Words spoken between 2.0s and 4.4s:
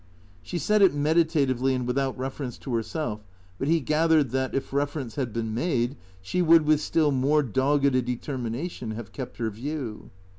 reference to herself; but he gathered